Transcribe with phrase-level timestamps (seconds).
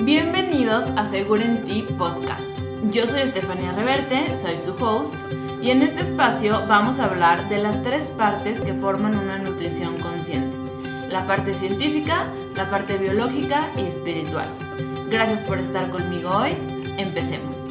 [0.00, 2.56] Bienvenidos a Seguro en Ti Podcast.
[2.92, 5.16] Yo soy Estefanía Reverte, soy su host,
[5.60, 9.98] y en este espacio vamos a hablar de las tres partes que forman una nutrición
[9.98, 10.56] consciente.
[11.08, 14.48] La parte científica, la parte biológica y espiritual.
[15.10, 16.52] Gracias por estar conmigo hoy.
[16.96, 17.68] Empecemos.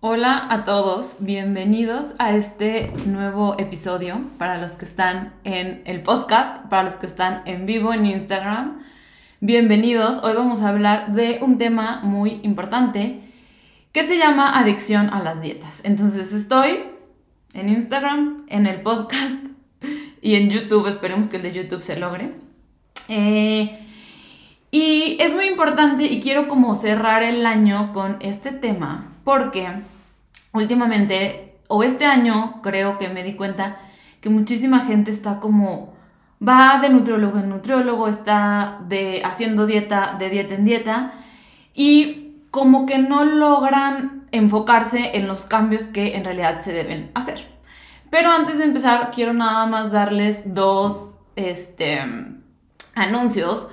[0.00, 6.66] Hola a todos, bienvenidos a este nuevo episodio para los que están en el podcast,
[6.66, 8.82] para los que están en vivo en Instagram.
[9.40, 13.20] Bienvenidos, hoy vamos a hablar de un tema muy importante
[13.92, 15.80] que se llama adicción a las dietas.
[15.84, 16.80] Entonces estoy
[17.54, 19.46] en Instagram, en el podcast
[20.20, 22.34] y en YouTube, esperemos que el de YouTube se logre.
[23.08, 23.78] Eh,
[24.72, 29.68] y es muy importante y quiero como cerrar el año con este tema porque
[30.52, 33.78] últimamente o este año creo que me di cuenta
[34.20, 35.96] que muchísima gente está como
[36.46, 41.12] va de nutriólogo en nutriólogo, está de haciendo dieta, de dieta en dieta,
[41.74, 47.46] y como que no logran enfocarse en los cambios que en realidad se deben hacer.
[48.10, 52.00] Pero antes de empezar, quiero nada más darles dos este,
[52.94, 53.68] anuncios.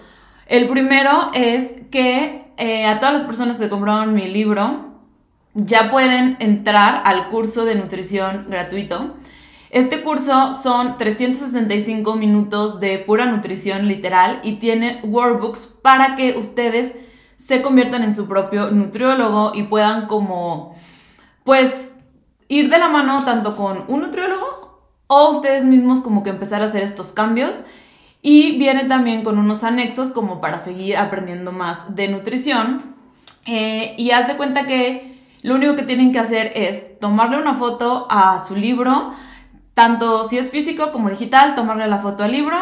[0.45, 4.93] El primero es que eh, a todas las personas que compraron mi libro
[5.53, 9.15] ya pueden entrar al curso de nutrición gratuito.
[9.75, 16.95] Este curso son 365 minutos de pura nutrición literal y tiene workbooks para que ustedes
[17.35, 20.77] se conviertan en su propio nutriólogo y puedan como,
[21.43, 21.93] pues,
[22.47, 26.65] ir de la mano tanto con un nutriólogo o ustedes mismos como que empezar a
[26.67, 27.65] hacer estos cambios.
[28.21, 32.95] Y viene también con unos anexos como para seguir aprendiendo más de nutrición.
[33.45, 37.55] Eh, y haz de cuenta que lo único que tienen que hacer es tomarle una
[37.55, 39.11] foto a su libro,
[39.75, 42.57] tanto si es físico como digital, tomarle la foto al libro,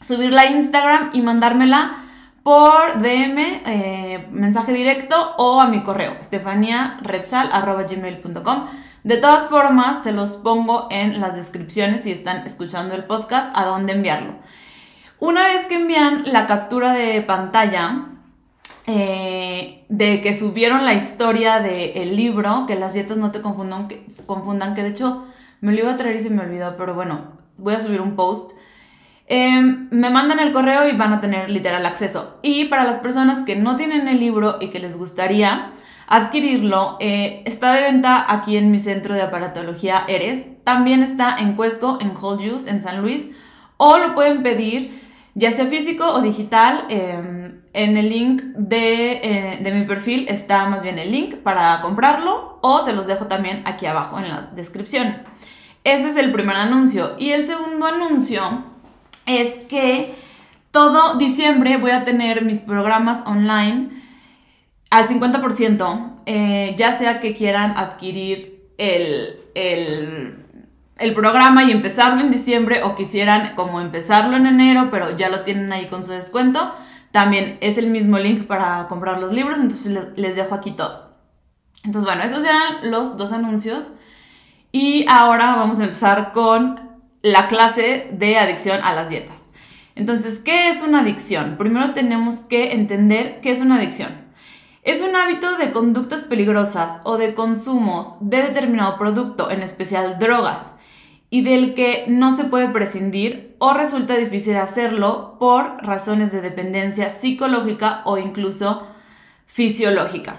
[0.00, 2.04] subirla a Instagram y mandármela
[2.42, 8.66] por DM, eh, mensaje directo o a mi correo, estefaniarepsal.gmail.com.
[9.04, 13.66] De todas formas, se los pongo en las descripciones si están escuchando el podcast a
[13.66, 14.36] dónde enviarlo.
[15.18, 18.06] Una vez que envían la captura de pantalla
[18.86, 24.06] eh, de que subieron la historia del libro, que las dietas no te confundan que,
[24.24, 25.26] confundan, que de hecho
[25.60, 28.16] me lo iba a traer y se me olvidó, pero bueno, voy a subir un
[28.16, 28.52] post.
[29.26, 32.38] Em, me mandan el correo y van a tener literal acceso.
[32.42, 35.72] Y para las personas que no tienen el libro y que les gustaría
[36.06, 40.64] adquirirlo, eh, está de venta aquí en mi centro de aparatología Eres.
[40.64, 43.30] También está en Cuesco, en Whole Juice, en San Luis.
[43.76, 46.86] O lo pueden pedir ya sea físico o digital.
[46.88, 51.80] Em, en el link de, eh, de mi perfil está más bien el link para
[51.80, 55.24] comprarlo o se los dejo también aquí abajo en las descripciones.
[55.84, 57.14] Ese es el primer anuncio.
[57.18, 58.64] Y el segundo anuncio
[59.26, 60.14] es que
[60.70, 63.90] todo diciembre voy a tener mis programas online
[64.90, 70.44] al 50%, eh, ya sea que quieran adquirir el, el,
[70.98, 75.40] el, programa y empezarlo en diciembre o quisieran como empezarlo en enero, pero ya lo
[75.40, 76.72] tienen ahí con su descuento.
[77.10, 81.16] También es el mismo link para comprar los libros, entonces les, dejo aquí todo.
[81.84, 83.92] Entonces, bueno, esos eran los dos anuncios.
[84.72, 89.52] Y ahora vamos a empezar con la clase de adicción a las dietas.
[89.94, 91.56] Entonces, ¿qué es una adicción?
[91.56, 94.28] Primero tenemos que entender qué es una adicción.
[94.82, 100.74] Es un hábito de conductas peligrosas o de consumos de determinado producto, en especial drogas,
[101.30, 107.10] y del que no se puede prescindir o resulta difícil hacerlo por razones de dependencia
[107.10, 108.86] psicológica o incluso
[109.46, 110.36] fisiológica.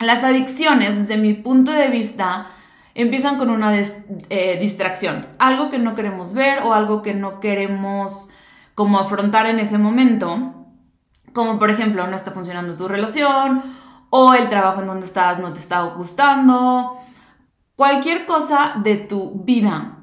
[0.00, 2.46] Las adicciones, desde mi punto de vista,
[2.94, 8.28] empiezan con una eh, distracción, algo que no queremos ver o algo que no queremos
[8.74, 10.54] como afrontar en ese momento,
[11.32, 13.62] como por ejemplo no está funcionando tu relación
[14.10, 16.96] o el trabajo en donde estás no te está gustando,
[17.74, 19.97] cualquier cosa de tu vida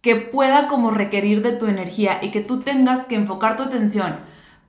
[0.00, 4.16] que pueda como requerir de tu energía y que tú tengas que enfocar tu atención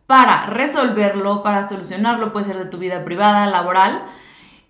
[0.07, 4.05] para resolverlo, para solucionarlo, puede ser de tu vida privada, laboral,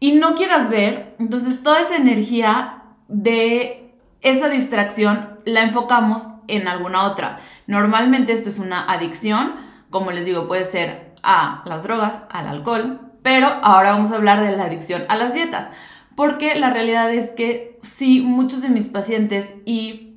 [0.01, 7.03] y no quieras ver, entonces toda esa energía de esa distracción la enfocamos en alguna
[7.03, 7.39] otra.
[7.67, 9.53] Normalmente esto es una adicción,
[9.89, 14.41] como les digo, puede ser a las drogas, al alcohol, pero ahora vamos a hablar
[14.41, 15.69] de la adicción a las dietas,
[16.15, 20.08] porque la realidad es que sí, muchos de mis pacientes y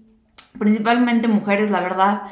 [0.63, 2.23] principalmente mujeres, la verdad,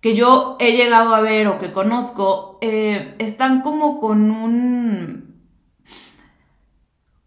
[0.00, 5.30] que yo he llegado a ver o que conozco, eh, están como con un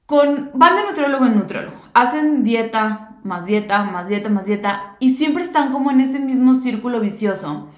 [0.08, 5.14] con, van de nutriólogo en nutriólogo, hacen dieta, más dieta, más dieta, más dieta, y
[5.14, 7.70] siempre están como en ese mismo círculo vicioso.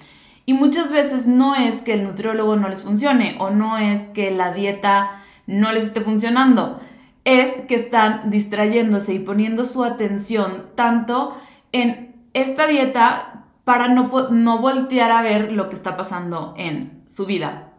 [0.46, 4.30] Y muchas veces no es que el nutriólogo no les funcione o no es que
[4.30, 6.80] la dieta no les esté funcionando,
[7.24, 11.36] es que están distrayéndose y poniendo su atención tanto
[11.72, 17.26] en esta dieta para no, no voltear a ver lo que está pasando en su
[17.26, 17.72] vida.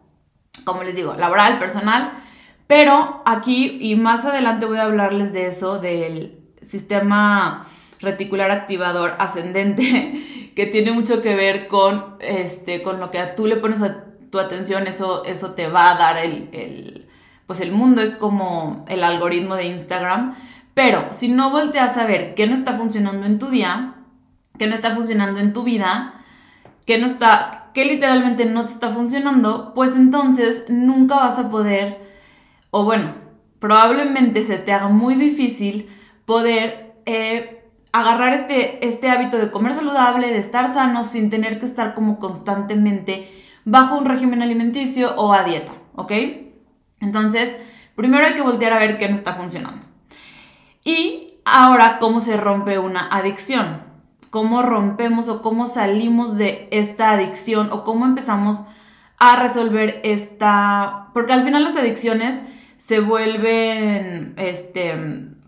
[0.65, 2.12] Como les digo, laboral, personal,
[2.65, 7.68] pero aquí y más adelante voy a hablarles de eso, del sistema
[8.00, 13.57] reticular activador ascendente, que tiene mucho que ver con, este, con lo que tú le
[13.57, 17.07] pones a tu atención, eso, eso te va a dar el,
[17.45, 20.36] pues el mundo, es como el algoritmo de Instagram.
[20.74, 23.97] Pero si no volteas a ver qué no está funcionando en tu día,
[24.57, 26.13] qué no está funcionando en tu vida,
[26.86, 32.07] qué no está, qué literalmente no te está funcionando, pues entonces nunca vas a poder
[32.71, 33.15] o bueno,
[33.59, 35.89] probablemente se te haga muy difícil
[36.25, 41.65] poder eh, agarrar este, este hábito de comer saludable, de estar sano, sin tener que
[41.65, 43.31] estar como constantemente
[43.65, 46.12] bajo un régimen alimenticio o a dieta, ¿ok?
[47.00, 47.56] Entonces,
[47.95, 49.86] primero hay que voltear a ver qué no está funcionando.
[50.83, 53.87] Y ahora, ¿cómo se rompe una adicción?
[54.30, 58.64] ¿Cómo rompemos o cómo salimos de esta adicción o cómo empezamos
[59.18, 61.08] a resolver esta...
[61.14, 62.44] Porque al final las adicciones
[62.78, 64.96] se vuelven este,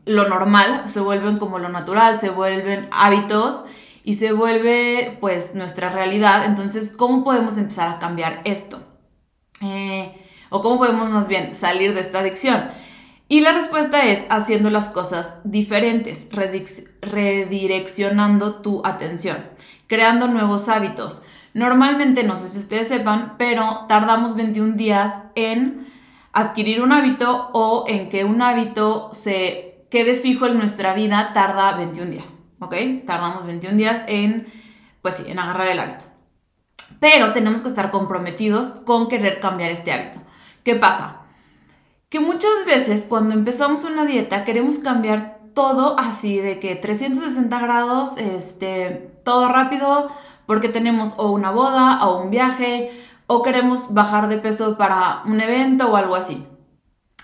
[0.06, 3.64] lo normal, se vuelven como lo natural, se vuelven hábitos
[4.04, 6.46] y se vuelve pues nuestra realidad.
[6.46, 8.82] Entonces, ¿cómo podemos empezar a cambiar esto?
[9.62, 10.16] Eh,
[10.50, 12.72] o cómo podemos más bien salir de esta adicción.
[13.32, 19.46] Y la respuesta es haciendo las cosas diferentes, redireccionando tu atención,
[19.86, 21.22] creando nuevos hábitos.
[21.54, 25.86] Normalmente, no sé si ustedes sepan, pero tardamos 21 días en
[26.34, 31.74] adquirir un hábito o en que un hábito se quede fijo en nuestra vida tarda
[31.74, 32.74] 21 días, ¿ok?
[33.06, 34.48] Tardamos 21 días en,
[35.04, 36.06] pues sí, en agarrar el hábito.
[37.00, 40.18] Pero tenemos que estar comprometidos con querer cambiar este hábito.
[40.64, 41.19] ¿Qué pasa?
[42.10, 48.18] Que muchas veces cuando empezamos una dieta queremos cambiar todo así de que 360 grados,
[48.18, 50.10] este, todo rápido,
[50.46, 52.90] porque tenemos o una boda o un viaje
[53.28, 56.46] o queremos bajar de peso para un evento o algo así.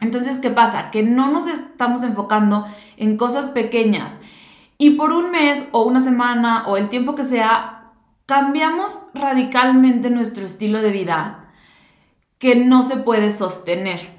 [0.02, 0.92] Entonces, ¿qué pasa?
[0.92, 2.66] Que no nos estamos enfocando
[2.98, 4.20] en cosas pequeñas
[4.78, 7.94] y por un mes o una semana o el tiempo que sea,
[8.26, 11.54] cambiamos radicalmente nuestro estilo de vida
[12.38, 14.15] que no se puede sostener.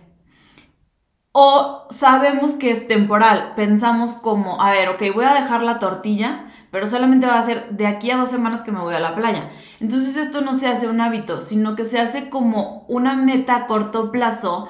[1.39, 6.47] O sabemos que es temporal, pensamos como, a ver, ok, voy a dejar la tortilla,
[6.71, 9.15] pero solamente va a ser de aquí a dos semanas que me voy a la
[9.15, 9.51] playa.
[9.79, 13.67] Entonces esto no se hace un hábito, sino que se hace como una meta a
[13.67, 14.67] corto plazo.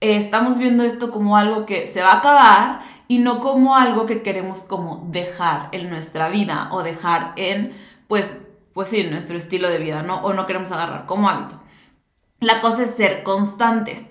[0.00, 4.04] Eh, estamos viendo esto como algo que se va a acabar y no como algo
[4.04, 7.74] que queremos como dejar en nuestra vida o dejar en,
[8.08, 8.40] pues,
[8.74, 10.16] pues sí, nuestro estilo de vida, ¿no?
[10.22, 11.62] O no queremos agarrar como hábito.
[12.40, 14.10] La cosa es ser constantes.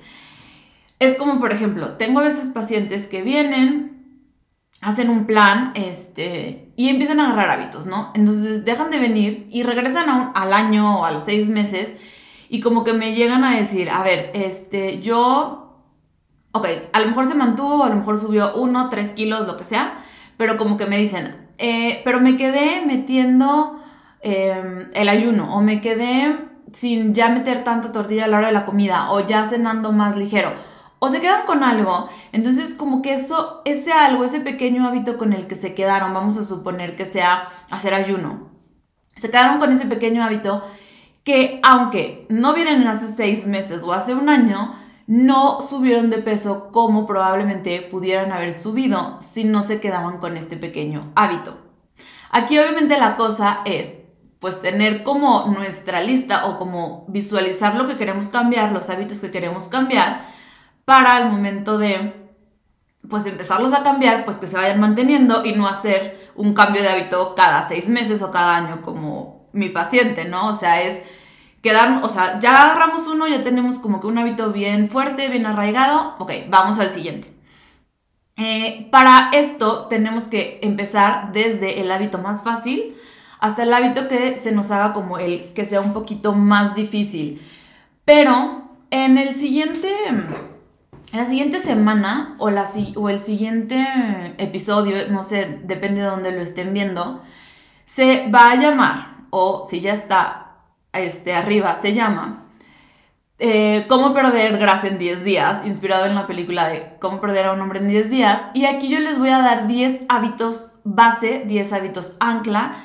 [1.01, 4.29] Es como, por ejemplo, tengo a veces pacientes que vienen,
[4.81, 8.11] hacen un plan, este, y empiezan a agarrar hábitos, ¿no?
[8.13, 11.97] Entonces dejan de venir y regresan al año o a los seis meses
[12.49, 15.87] y como que me llegan a decir, a ver, este, yo,
[16.51, 19.63] ok, a lo mejor se mantuvo, a lo mejor subió uno, tres kilos, lo que
[19.63, 19.95] sea,
[20.37, 23.81] pero como que me dicen, eh, pero me quedé metiendo
[24.21, 26.37] em, el ayuno o me quedé
[26.71, 30.15] sin ya meter tanta tortilla a la hora de la comida o ya cenando más
[30.15, 30.53] ligero
[31.03, 32.09] o se quedan con algo.
[32.31, 36.37] Entonces, como que eso, ese algo, ese pequeño hábito con el que se quedaron, vamos
[36.37, 38.51] a suponer que sea hacer ayuno.
[39.15, 40.63] Se quedaron con ese pequeño hábito
[41.23, 44.75] que, aunque no vienen hace seis meses o hace un año,
[45.07, 50.55] no subieron de peso como probablemente pudieran haber subido si no se quedaban con este
[50.55, 51.57] pequeño hábito.
[52.29, 53.97] Aquí obviamente la cosa es
[54.37, 59.31] pues tener como nuestra lista o como visualizar lo que queremos cambiar, los hábitos que
[59.31, 60.40] queremos cambiar
[60.91, 62.11] para el momento de
[63.09, 66.89] pues empezarlos a cambiar, pues que se vayan manteniendo y no hacer un cambio de
[66.89, 70.47] hábito cada seis meses o cada año como mi paciente, ¿no?
[70.47, 71.01] O sea, es
[71.61, 75.45] quedar, o sea, ya agarramos uno, ya tenemos como que un hábito bien fuerte, bien
[75.45, 77.33] arraigado, ok, vamos al siguiente.
[78.35, 82.97] Eh, para esto tenemos que empezar desde el hábito más fácil
[83.39, 87.41] hasta el hábito que se nos haga como el que sea un poquito más difícil.
[88.03, 89.89] Pero en el siguiente
[91.11, 93.85] la siguiente semana o, el siguiente
[94.37, 97.21] episodio, no sé, depende de dónde lo estén viendo,
[97.83, 100.57] se va a llamar, o si ya está
[100.93, 102.45] este, arriba, se llama
[103.43, 107.53] eh, Cómo perder grasa en 10 días, inspirado en la película de Cómo perder a
[107.53, 108.45] un hombre en 10 días.
[108.53, 112.75] Y aquí yo les voy a dar 10 hábitos base, 10 hábitos ancla,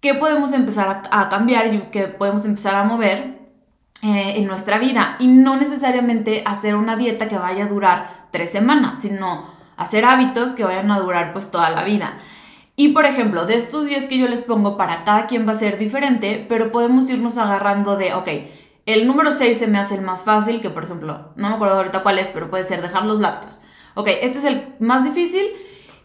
[0.00, 3.39] qué podemos empezar a, cambiar y qué podemos empezar a mover
[4.02, 5.16] eh, en nuestra vida.
[5.18, 10.52] Y no necesariamente hacer una dieta que vaya a durar tres semanas, sino hacer hábitos
[10.52, 12.18] que vayan a durar pues toda la vida.
[12.76, 15.56] Y por ejemplo, de estos días que yo les pongo para cada quien va a
[15.56, 18.28] ser diferente, pero podemos irnos agarrando de, ok,
[18.86, 21.76] el número 6 se me hace el más fácil, que por ejemplo, no me acuerdo
[21.76, 23.60] ahorita cuál es, pero puede ser dejar los lácteos.
[23.94, 25.44] Ok, este es el más difícil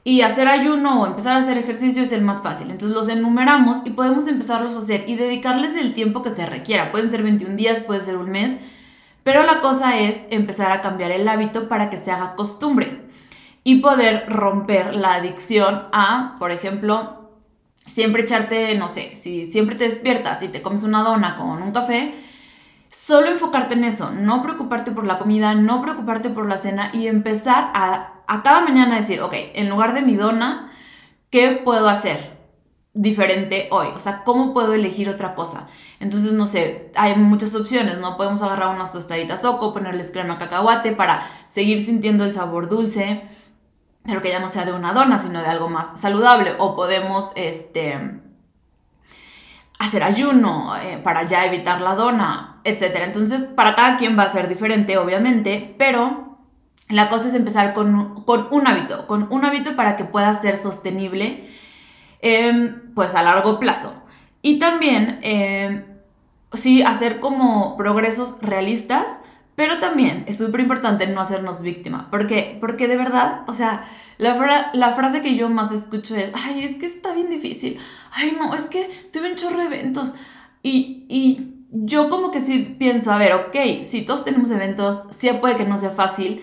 [0.07, 2.69] y hacer ayuno o empezar a hacer ejercicio es el más fácil.
[2.69, 6.91] Entonces los enumeramos y podemos empezarlos a hacer y dedicarles el tiempo que se requiera.
[6.91, 8.55] Pueden ser 21 días, puede ser un mes,
[9.23, 13.01] pero la cosa es empezar a cambiar el hábito para que se haga costumbre
[13.63, 17.31] y poder romper la adicción a, por ejemplo,
[17.87, 21.71] siempre echarte, no sé, si siempre te despiertas y te comes una dona con un
[21.71, 22.13] café,
[22.91, 27.07] solo enfocarte en eso, no preocuparte por la comida, no preocuparte por la cena y
[27.07, 30.71] empezar a, a cada mañana decir, ok, en lugar de mi dona,
[31.29, 32.35] ¿qué puedo hacer?
[32.95, 35.67] diferente hoy, o sea, ¿cómo puedo elegir otra cosa?
[35.99, 38.15] Entonces, no sé, hay muchas opciones, ¿no?
[38.15, 43.23] Podemos agarrar unas tostaditas oco, ponerles crema cacahuate para seguir sintiendo el sabor dulce,
[44.03, 46.53] pero que ya no sea de una dona, sino de algo más saludable.
[46.57, 48.21] O podemos este,
[49.77, 53.01] hacer ayuno eh, para ya evitar la dona, etc.
[53.03, 56.24] Entonces, para cada quien va a ser diferente, obviamente, pero
[56.89, 61.49] la cosa es empezar con, un hábito, con un hábito para que pueda ser sostenible,
[62.21, 63.93] em, pues a largo plazo.
[64.41, 65.85] Y también, em,
[66.53, 69.21] sí, hacer como progresos realistas
[69.55, 72.11] pero también es súper importante no hacernos víctima.
[72.11, 72.57] ¿Por qué?
[72.59, 73.85] Porque de verdad, o sea,
[74.17, 77.79] la, la, frase que yo más escucho es, ay, es que está bien difícil.
[78.11, 80.15] Ay, no, es que tuve un chorro de eventos.
[80.61, 85.29] Y, y yo como que sí pienso, a ver, ok, si todos tenemos eventos, sí
[85.39, 86.41] puede que no sea fácil,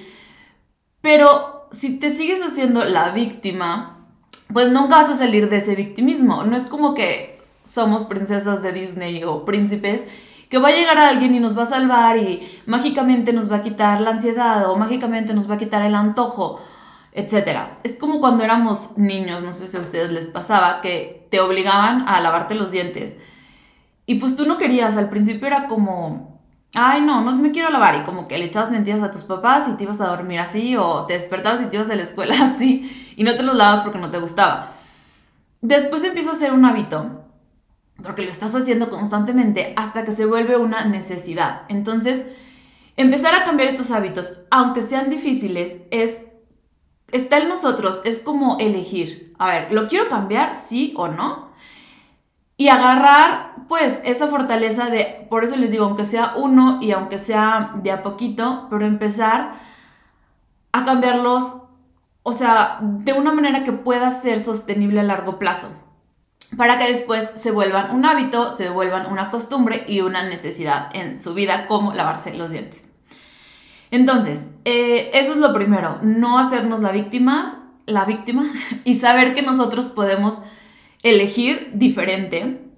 [1.02, 4.06] pero si te sigues haciendo la víctima,
[4.52, 6.44] pues nunca vas a salir de ese victimismo.
[6.44, 10.06] No es como que somos princesas de Disney o príncipes
[10.48, 13.62] que va a llegar alguien y nos va a salvar y mágicamente nos va a
[13.62, 16.60] quitar la ansiedad o mágicamente nos va a quitar el antojo,
[17.12, 17.60] etc.
[17.84, 22.06] Es como cuando éramos niños, no sé si a ustedes les pasaba, que te obligaban
[22.06, 23.16] a lavarte los dientes.
[24.04, 26.31] Y pues tú no querías, al principio era como,
[26.74, 29.68] ay no, no me quiero lavar y como que le echabas mentiras a tus papás
[29.68, 32.34] y te ibas a dormir así o te despertabas y te ibas a la escuela
[32.40, 34.72] así y no te los lavas porque no te gustaba.
[35.60, 37.22] Después empieza a ser un hábito
[38.02, 41.62] porque lo estás haciendo constantemente hasta que se vuelve una necesidad.
[41.68, 42.26] Entonces,
[42.96, 46.24] empezar a cambiar estos hábitos, aunque sean difíciles, es
[47.12, 49.34] está en nosotros, es como elegir.
[49.38, 51.52] A ver, ¿lo quiero cambiar sí o no?
[52.56, 57.16] Y agarrar pues esa fortaleza de, por eso les digo, aunque sea uno y aunque
[57.18, 59.54] sea de a poquito, pero empezar
[60.72, 61.56] a cambiarlos,
[62.22, 65.70] o sea, de una manera que pueda ser sostenible a largo plazo
[66.58, 71.16] para que después se vuelvan un hábito, se vuelvan una costumbre y una necesidad en
[71.16, 72.94] su vida, como lavarse los dientes.
[73.90, 77.46] Entonces, eh, eso es lo primero, no hacernos la víctima,
[77.86, 78.52] la víctima
[78.84, 80.42] y saber que nosotros podemos
[81.02, 82.68] elegir diferente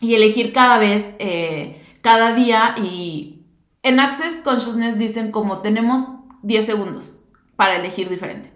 [0.00, 3.42] y elegir cada vez, eh, cada día y
[3.82, 6.08] en Access Consciousness dicen como tenemos
[6.42, 7.18] 10 segundos
[7.56, 8.52] para elegir diferente.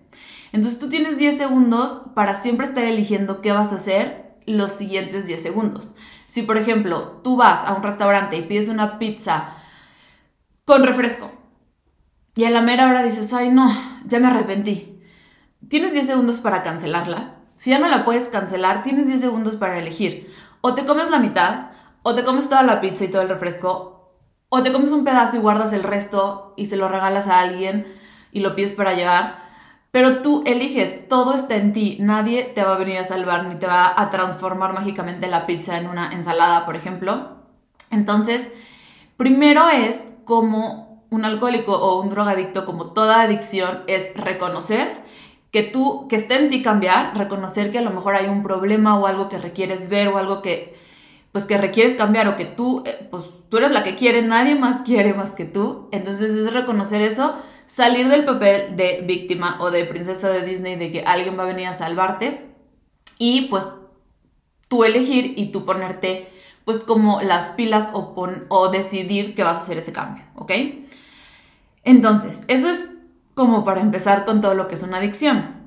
[0.52, 5.26] Entonces tú tienes 10 segundos para siempre estar eligiendo qué vas a hacer los siguientes
[5.26, 5.94] 10 segundos.
[6.26, 9.56] Si, por ejemplo, tú vas a un restaurante y pides una pizza
[10.64, 11.32] con refresco
[12.34, 13.70] y a la mera hora dices, ay no,
[14.06, 15.00] ya me arrepentí.
[15.68, 17.36] Tienes 10 segundos para cancelarla.
[17.54, 20.32] Si ya no la puedes cancelar, tienes 10 segundos para elegir.
[20.62, 24.14] O te comes la mitad, o te comes toda la pizza y todo el refresco,
[24.48, 27.86] o te comes un pedazo y guardas el resto y se lo regalas a alguien
[28.32, 29.42] y lo pides para llevar
[29.92, 33.56] pero tú eliges, todo está en ti, nadie te va a venir a salvar ni
[33.56, 37.36] te va a transformar mágicamente la pizza en una ensalada, por ejemplo.
[37.90, 38.50] Entonces,
[39.18, 45.01] primero es como un alcohólico o un drogadicto, como toda adicción, es reconocer
[45.52, 48.98] que tú, que está en ti cambiar, reconocer que a lo mejor hay un problema
[48.98, 50.74] o algo que requieres ver o algo que,
[51.30, 54.54] pues que requieres cambiar o que tú, eh, pues tú eres la que quiere, nadie
[54.54, 55.90] más quiere más que tú.
[55.92, 60.90] Entonces es reconocer eso, salir del papel de víctima o de princesa de Disney de
[60.90, 62.48] que alguien va a venir a salvarte
[63.18, 63.70] y pues
[64.68, 66.30] tú elegir y tú ponerte
[66.64, 68.14] pues como las pilas o,
[68.48, 70.52] o decidir que vas a hacer ese cambio, ¿ok?
[71.84, 72.91] Entonces, eso es
[73.34, 75.62] como para empezar con todo lo que es una adicción.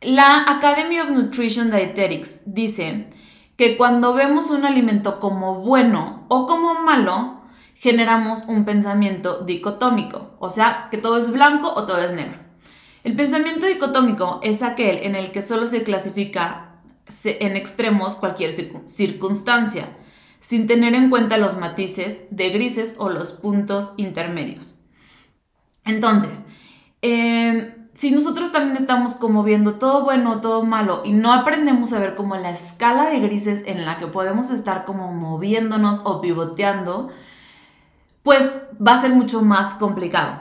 [0.00, 3.08] La Academy of Nutrition Dietetics dice
[3.56, 7.42] que cuando vemos un alimento como bueno o como malo,
[7.74, 12.38] generamos un pensamiento dicotómico, o sea, que todo es blanco o todo es negro.
[13.04, 16.80] El pensamiento dicotómico es aquel en el que solo se clasifica
[17.24, 19.96] en extremos cualquier circunstancia,
[20.40, 24.78] sin tener en cuenta los matices de grises o los puntos intermedios.
[25.84, 26.44] Entonces,
[27.02, 31.98] em, si nosotros también estamos como viendo todo bueno, todo malo y no aprendemos a
[31.98, 37.10] ver como la escala de grises en la que podemos estar como moviéndonos o pivoteando,
[38.22, 40.40] pues va a ser mucho más complicado.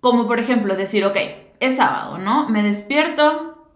[0.00, 1.16] Como por ejemplo decir, ok,
[1.60, 2.48] es sábado, ¿no?
[2.48, 3.66] Me despierto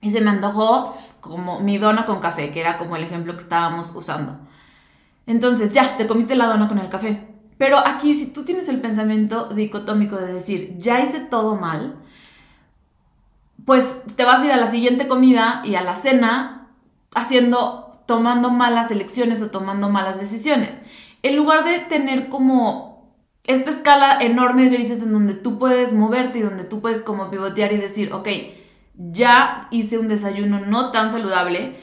[0.00, 3.42] y se me antojó como mi dona con café, que era como el ejemplo que
[3.42, 4.38] estábamos usando.
[5.26, 7.29] Entonces ya, te comiste la dona con el café.
[7.60, 11.96] Pero aquí, si tú tienes el pensamiento dicotómico de decir, ya hice todo mal,
[13.66, 16.68] pues te vas a ir a la siguiente comida y a la cena
[17.14, 20.80] haciendo, tomando malas elecciones o tomando malas decisiones.
[21.22, 23.14] En lugar de tener como
[23.44, 27.30] esta escala enorme de grises en donde tú puedes moverte y donde tú puedes como
[27.30, 28.28] pivotear y decir, ok,
[28.94, 31.76] ya hice un desayuno no tan saludable,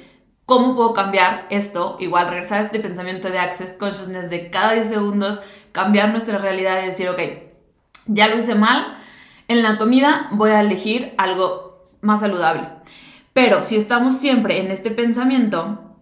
[0.48, 1.98] ¿cómo puedo cambiar esto?
[2.00, 5.42] Igual regresar a este pensamiento de Access Consciousness de cada 10 segundos,
[5.78, 7.20] cambiar nuestra realidad y decir, ok,
[8.08, 8.98] ya lo hice mal,
[9.48, 12.68] en la comida voy a elegir algo más saludable.
[13.32, 15.96] Pero si estamos siempre en este pensamiento,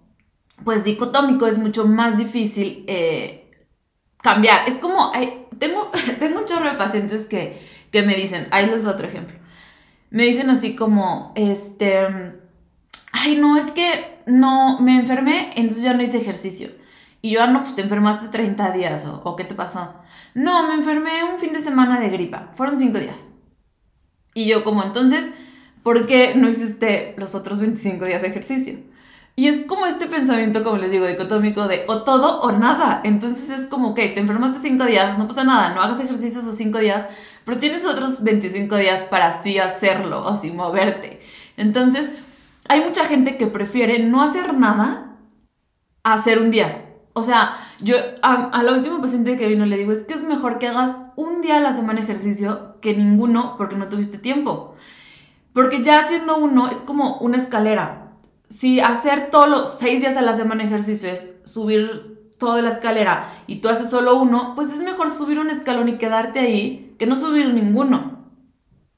[0.64, 3.52] pues dicotómico es mucho más difícil eh,
[4.24, 4.66] cambiar.
[4.66, 5.12] Es como,
[5.60, 9.38] tengo, tengo un chorro de pacientes que, que me dicen, ahí les doy otro ejemplo,
[10.10, 12.08] me dicen así como, este,
[13.12, 16.70] ay no, es que no, me enfermé, entonces ya no hice ejercicio.
[17.26, 19.96] Y yo, ah, no, pues te enfermaste 30 días, o, ¿qué te pasó?
[20.36, 23.32] No, me enfermé un fin de semana de gripa, fueron 5 días.
[24.36, 25.32] Y yo como, entonces,
[25.82, 28.78] ¿por qué no hiciste los otros 25 días de ejercicio?
[29.36, 33.02] Y es como este pensamiento, como les digo, dicotómico de o todo o nada.
[33.04, 36.56] Entonces es como, que te enfermaste 5 días, no pasa nada, no hagas ejercicio esos
[36.56, 37.08] 5 días,
[37.44, 41.22] pero tienes otros 25 días para así hacerlo o sin moverte.
[41.58, 42.12] Entonces,
[42.70, 45.18] hay mucha gente que prefiere no hacer nada
[46.04, 46.85] a hacer un día.
[47.18, 50.60] O sea, yo a, la última paciente que vino le digo, es que es mejor
[50.60, 54.76] que hagas un día a la semana ejercicio que ninguno porque no tuviste tiempo.
[55.54, 58.12] Porque ya haciendo uno es como una escalera.
[58.50, 63.30] Si hacer todos los seis días a la semana ejercicio es subir toda la escalera
[63.48, 67.06] y tú haces solo uno, pues es mejor subir un escalón y quedarte ahí que
[67.06, 68.26] no subir ninguno.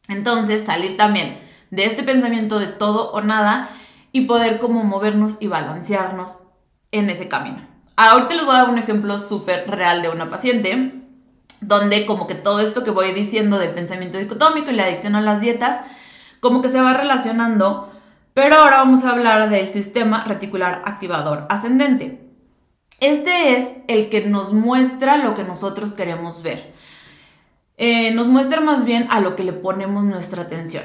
[0.09, 1.37] Entonces, salir también
[1.69, 3.69] de este pensamiento de todo o nada
[4.11, 6.39] y poder como movernos y balancearnos
[6.89, 7.76] en ese camino.
[7.99, 10.93] Ahorita les voy a dar un ejemplo súper real de una paciente,
[11.61, 15.21] donde como que todo esto que voy diciendo del pensamiento dicotómico y la adicción a
[15.21, 15.81] las dietas,
[16.39, 17.91] como que se va relacionando,
[18.35, 22.21] pero ahora vamos a hablar del sistema reticular activador ascendente.
[22.99, 26.75] Este es el que nos muestra lo que nosotros queremos ver.
[27.77, 30.83] Eh, nos muestra más bien a lo que le ponemos nuestra atención.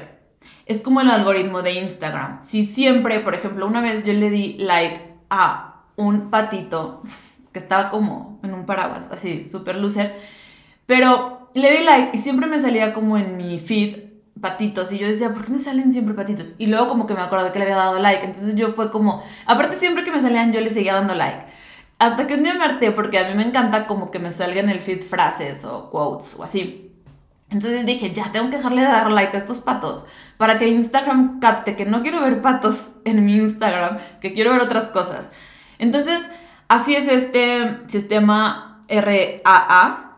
[0.65, 2.41] Es como el algoritmo de Instagram.
[2.41, 4.99] Si siempre, por ejemplo, una vez yo le di like
[5.29, 7.03] a un patito
[7.51, 10.15] que estaba como en un paraguas, así, súper loser.
[10.85, 13.97] Pero le di like y siempre me salía como en mi feed
[14.41, 16.55] patitos y yo decía, ¿por qué me salen siempre patitos?
[16.57, 19.23] Y luego como que me acordé que le había dado like, entonces yo fue como,
[19.45, 21.45] aparte siempre que me salían yo le seguía dando like.
[21.99, 24.69] Hasta que un día me harté porque a mí me encanta como que me salgan
[24.69, 26.91] el feed frases o quotes o así.
[27.49, 30.05] Entonces dije, ya tengo que dejarle de dar like a estos patos
[30.37, 34.61] para que Instagram capte que no quiero ver patos en mi Instagram, que quiero ver
[34.61, 35.29] otras cosas.
[35.83, 36.23] Entonces,
[36.69, 40.17] así es este sistema RAA,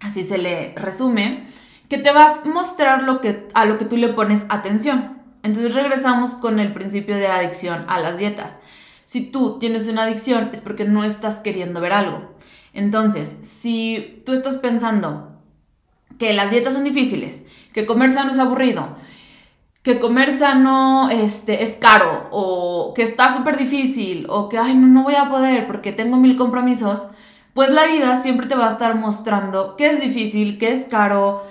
[0.00, 1.46] así se le resume,
[1.90, 5.22] que te vas a mostrar lo que, a lo que tú le pones atención.
[5.42, 8.60] Entonces regresamos con el principio de adicción a las dietas.
[9.04, 12.34] Si tú tienes una adicción es porque no estás queriendo ver algo.
[12.72, 15.38] Entonces, si tú estás pensando
[16.18, 18.96] que las dietas son difíciles, que comer sano es aburrido,
[19.84, 24.86] que comer sano este, es caro o que está súper difícil o que, ay, no,
[24.86, 27.06] no voy a poder porque tengo mil compromisos,
[27.52, 31.44] pues la vida siempre te va a estar mostrando que es difícil, que es caro,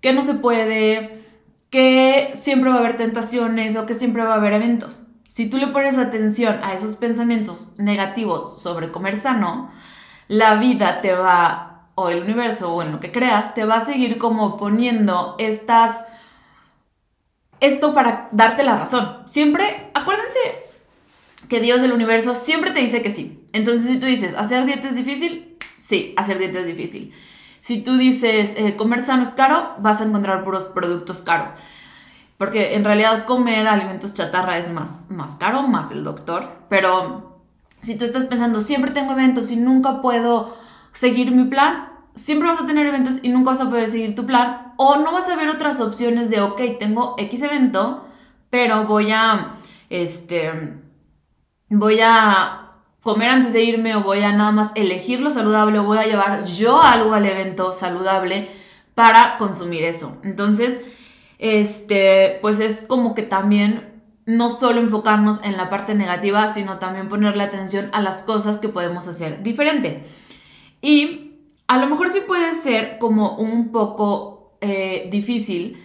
[0.00, 1.24] que no se puede,
[1.70, 5.06] que siempre va a haber tentaciones o que siempre va a haber eventos.
[5.28, 9.70] Si tú le pones atención a esos pensamientos negativos sobre comer sano,
[10.26, 13.80] la vida te va, o el universo, o en lo que creas, te va a
[13.80, 16.02] seguir como poniendo estas
[17.60, 19.18] esto para darte la razón.
[19.26, 20.38] Siempre, acuérdense
[21.48, 23.44] que Dios del universo siempre te dice que sí.
[23.52, 25.56] Entonces, si tú dices, ¿hacer dieta es difícil?
[25.78, 27.12] Sí, hacer dieta es difícil.
[27.60, 31.52] Si tú dices, eh, comer sano es caro, vas a encontrar puros productos caros.
[32.38, 36.48] Porque en realidad comer alimentos chatarra es más, más caro, más el doctor.
[36.68, 37.40] Pero
[37.80, 40.56] si tú estás pensando, siempre tengo eventos y nunca puedo
[40.92, 44.26] seguir mi plan, siempre vas a tener eventos y nunca vas a poder seguir tu
[44.26, 48.06] plan o no vas a ver otras opciones de, ok, tengo X evento,
[48.50, 49.58] pero voy a,
[49.90, 50.50] este,
[51.68, 55.84] voy a comer antes de irme o voy a nada más elegir lo saludable o
[55.84, 58.48] voy a llevar yo algo al evento saludable
[58.94, 60.18] para consumir eso.
[60.24, 60.80] Entonces,
[61.38, 67.08] este, pues es como que también no solo enfocarnos en la parte negativa, sino también
[67.08, 70.04] ponerle atención a las cosas que podemos hacer diferente.
[70.80, 71.25] Y
[71.66, 75.82] a lo mejor sí puede ser como un poco eh, difícil,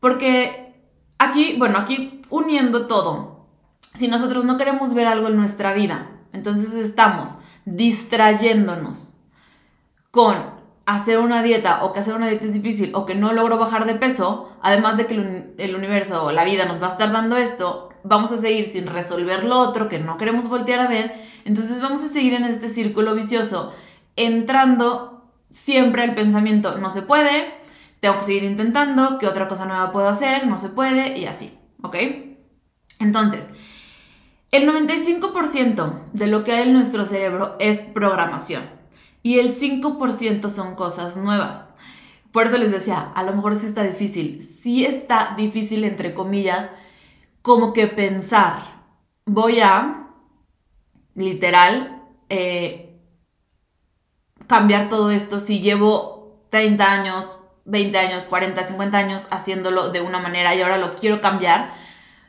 [0.00, 0.74] porque
[1.18, 3.46] aquí, bueno, aquí uniendo todo,
[3.94, 9.14] si nosotros no queremos ver algo en nuestra vida, entonces estamos distrayéndonos
[10.10, 13.58] con hacer una dieta o que hacer una dieta es difícil o que no logro
[13.58, 17.12] bajar de peso, además de que el universo o la vida nos va a estar
[17.12, 21.14] dando esto, vamos a seguir sin resolver lo otro que no queremos voltear a ver,
[21.44, 23.72] entonces vamos a seguir en este círculo vicioso,
[24.16, 25.11] entrando
[25.52, 27.54] siempre al pensamiento, no se puede,
[28.00, 30.46] tengo que seguir intentando, ¿qué otra cosa nueva puedo hacer?
[30.46, 31.96] No se puede y así, ¿ok?
[32.98, 33.50] Entonces,
[34.50, 38.64] el 95% de lo que hay en nuestro cerebro es programación
[39.22, 41.74] y el 5% son cosas nuevas.
[42.32, 46.70] Por eso les decía, a lo mejor sí está difícil, sí está difícil entre comillas,
[47.42, 48.84] como que pensar,
[49.26, 50.08] voy a,
[51.14, 52.91] literal, eh,
[54.52, 60.20] cambiar todo esto si llevo 30 años, 20 años, 40, 50 años haciéndolo de una
[60.20, 61.72] manera y ahora lo quiero cambiar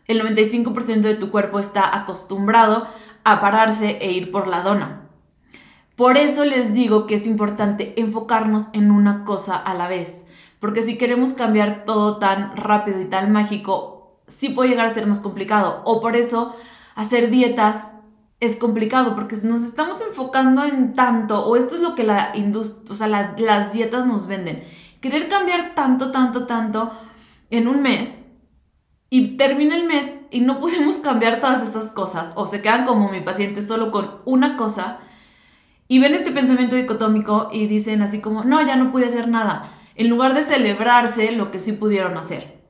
[0.08, 2.88] el 95% de tu cuerpo está acostumbrado
[3.26, 5.10] a pararse e ir por la dona.
[5.98, 10.26] Por eso les digo que es importante enfocarnos en una cosa a la vez,
[10.62, 15.08] porque si queremos cambiar todo tan rápido y tan mágico, sí puede llegar a ser
[15.08, 15.82] más complicado.
[15.84, 16.56] O por eso
[16.96, 17.92] hacer dietas
[18.44, 22.34] es complicado, porque nos estamos enfocando en tanto, o esto es lo que la
[22.90, 24.64] o sea, las dietas nos venden.
[25.00, 26.92] Querer cambiar tanto, tanto, tanto
[27.50, 28.26] en un mes
[29.10, 33.10] y termina el mes y no podemos cambiar todas estas cosas o se quedan como
[33.10, 35.00] mi paciente solo con una cosa
[35.88, 39.72] y ven este pensamiento dicotómico y dicen así como, no, ya no pude hacer nada,
[39.96, 42.62] en lugar de celebrarse lo que sí pudieron hacer.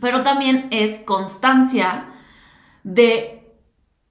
[0.00, 2.12] Pero también es constancia
[2.84, 3.39] de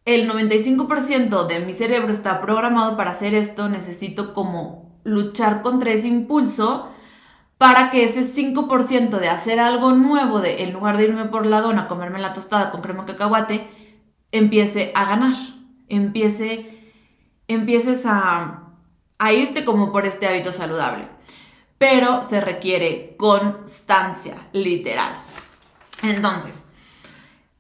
[0.06, 6.08] el 95% de mi cerebro está programado para hacer esto, necesito como luchar contra ese
[6.08, 6.90] impulso
[7.58, 11.62] para que ese 5% de hacer algo nuevo, de en lugar de irme por la
[11.62, 13.68] dona, comerme la tostada con crema cacahuate,
[14.32, 15.36] empiece a ganar,
[15.90, 16.94] empiece,
[17.50, 18.64] empieces a,
[19.18, 21.10] a irte como por este hábito saludable.
[21.78, 25.12] Pero se requiere constancia, literal.
[26.02, 26.64] Entonces,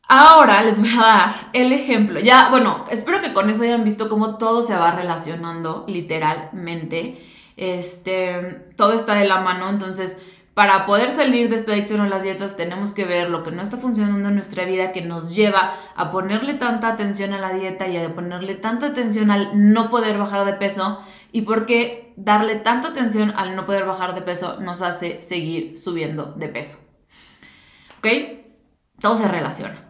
[0.09, 2.19] ahora les voy a dar el ejemplo.
[2.19, 7.17] Ya, bueno, espero que con eso hayan visto cómo todo se va relacionando literalmente
[7.59, 10.17] este, todo está de la mano, entonces
[10.53, 13.61] para poder salir de esta adicción a las dietas tenemos que ver lo que no
[13.61, 17.87] está funcionando en nuestra vida que nos lleva a ponerle tanta atención a la dieta
[17.87, 20.99] y a ponerle tanta atención al no poder bajar de peso
[21.31, 25.77] y por qué darle tanta atención al no poder bajar de peso nos hace seguir
[25.77, 26.79] subiendo de peso.
[27.99, 28.07] ¿Ok?
[28.99, 29.88] Todo se relaciona.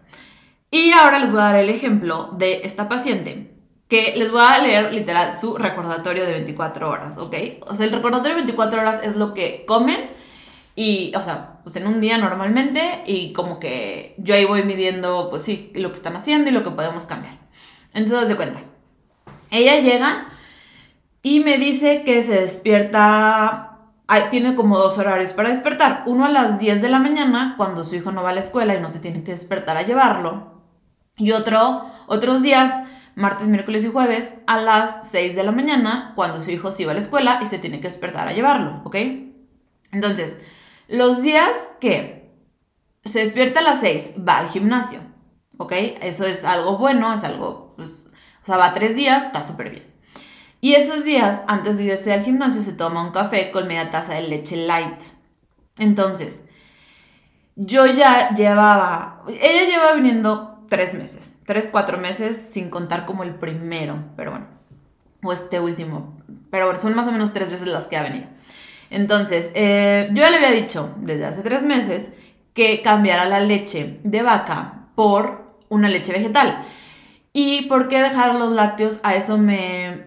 [0.72, 3.56] Y ahora les voy a dar el ejemplo de esta paciente
[3.88, 7.36] que les voy a leer literal su recordatorio de 24 horas, ¿ok?
[7.68, 10.12] O sea, el recordatorio de 24 horas es lo que comen
[10.76, 15.32] y, o sea, pues en un día normalmente y como que yo ahí voy midiendo,
[15.32, 17.40] pues sí, lo que están haciendo y lo que podemos cambiar.
[17.96, 18.60] Entonces, de cuenta.
[19.50, 20.28] Ella llega
[21.24, 23.80] y me dice que se despierta,
[24.30, 26.04] tiene como dos horarios para despertar.
[26.06, 28.76] Uno a las 10 de la mañana, cuando su hijo no va a la escuela
[28.76, 30.59] y no se tiene que despertar a llevarlo.
[31.20, 32.74] Y otro, otros días
[33.16, 36.92] martes, miércoles y jueves a las 6 de la mañana cuando su hijo se va
[36.92, 38.96] a la escuela y se tiene que despertar a llevarlo, ¿ok?
[39.92, 40.40] Entonces,
[40.88, 42.32] los días que
[43.04, 45.02] se despierta a las 6, va al gimnasio,
[45.58, 45.74] ¿ok?
[46.02, 48.06] Eso es algo bueno, es algo, pues,
[48.42, 49.86] o sea, va tres días, está súper bien.
[50.62, 54.14] Y esos días, antes de irse al gimnasio, se toma un café con media taza
[54.14, 55.02] de leche light.
[55.78, 56.46] Entonces,
[57.56, 63.36] yo ya llevaba, ella lleva viniendo tres meses, tres, cuatro meses, sin contar como el
[63.36, 64.48] primero, pero bueno,
[65.24, 66.18] o este último,
[66.52, 68.28] pero bueno, son más o menos tres veces las que ha venido.
[68.90, 72.12] Entonces, eh, yo ya le había dicho desde hace tres meses
[72.54, 76.64] que cambiara la leche de vaca por una leche vegetal.
[77.32, 79.00] ¿Y por qué dejar los lácteos?
[79.04, 80.06] A eso me,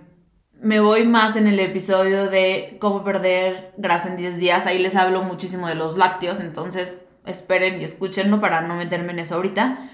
[0.61, 4.67] me voy más en el episodio de cómo perder grasa en 10 días.
[4.67, 9.21] Ahí les hablo muchísimo de los lácteos, entonces esperen y escúchenlo para no meterme en
[9.21, 9.89] eso ahorita.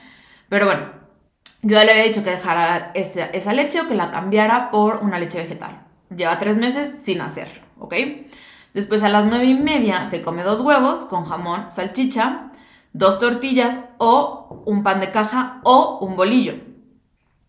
[0.48, 0.90] Pero bueno,
[1.62, 5.18] yo ya le había dicho que dejara esa, leche o que la cambiara por una
[5.18, 5.84] leche vegetal.
[6.14, 7.94] Lleva tres meses sin hacer, ¿ok?
[8.74, 12.50] Después a las nueve y media se come dos huevos con jamón, salchicha,
[12.92, 16.54] dos tortillas o un pan de caja o un bolillo.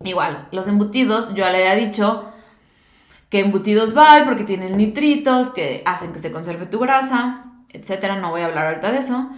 [0.04, 2.32] Igual, los embutidos, yo le había dicho
[3.30, 8.16] que embutidos va porque tienen nitritos que hacen que se conserve tu grasa, etcétera.
[8.16, 9.30] No voy a hablar ahorita de eso.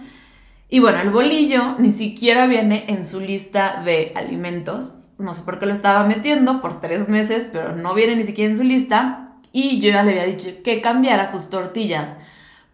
[0.72, 5.10] Y bueno, el bolillo ni siquiera viene en su lista de alimentos.
[5.18, 8.50] No sé por qué lo estaba metiendo por tres meses, pero no viene ni siquiera
[8.50, 9.34] en su lista.
[9.52, 12.16] Y yo ya le había dicho que cambiara sus tortillas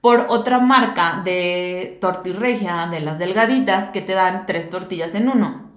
[0.01, 5.69] por otra marca de tortirregia, de las delgaditas, que te dan tres tortillas en uno.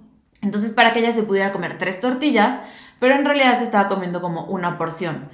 [0.42, 2.60] Entonces, para que ella se pudiera comer tres tortillas,
[3.00, 5.28] pero en realidad se estaba comiendo como una porción.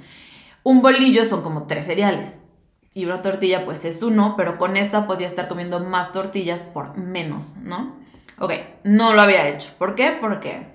[0.63, 2.45] Un bolillo son como tres cereales
[2.93, 6.97] y una tortilla pues es uno, pero con esta podía estar comiendo más tortillas por
[6.97, 7.95] menos, ¿no?
[8.39, 9.69] Ok, no lo había hecho.
[9.77, 10.17] ¿Por qué?
[10.19, 10.67] Porque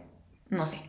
[0.48, 0.80] no sé.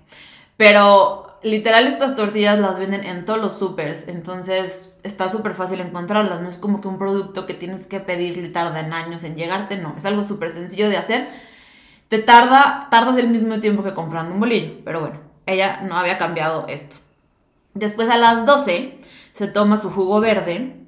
[0.57, 6.41] Pero literal estas tortillas las venden en todos los supers, entonces está súper fácil encontrarlas,
[6.41, 9.35] no es como que un producto que tienes que pedir y tarda en años en
[9.35, 11.29] llegarte, no, es algo súper sencillo de hacer.
[12.07, 16.17] Te tarda, tardas el mismo tiempo que comprando un bolillo, pero bueno, ella no había
[16.17, 16.97] cambiado esto.
[17.73, 18.99] Después a las 12
[19.33, 20.84] se toma su jugo verde